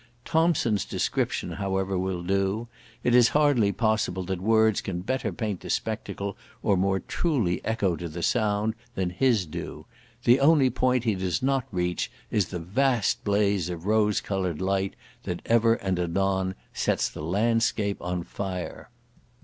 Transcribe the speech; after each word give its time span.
Thomson's 0.25 0.83
description, 0.83 1.51
however, 1.51 1.95
will 1.95 2.23
do: 2.23 2.67
it 3.03 3.13
is 3.13 3.27
hardly 3.37 3.71
possible 3.71 4.23
that 4.23 4.41
words 4.41 4.81
can 4.81 5.01
better 5.01 5.31
paint 5.31 5.59
the 5.59 5.69
spectacle, 5.69 6.35
or 6.63 6.75
more 6.75 6.99
truly 7.01 7.63
echo 7.63 7.95
to 7.95 8.09
the 8.09 8.23
sound, 8.23 8.73
than 8.95 9.11
his 9.11 9.45
do. 9.45 9.85
The 10.23 10.39
only 10.39 10.71
point 10.71 11.03
he 11.03 11.13
does 11.13 11.43
not 11.43 11.65
reach 11.71 12.09
is 12.31 12.47
the 12.47 12.57
vast 12.57 13.23
blaze 13.23 13.69
of 13.69 13.85
rose 13.85 14.21
coloured 14.21 14.59
light 14.59 14.95
that 15.21 15.43
ever 15.45 15.75
and 15.75 15.99
anon 15.99 16.55
sets 16.73 17.07
the 17.07 17.21
landscape 17.21 18.01
on 18.01 18.23
fire. 18.23 18.89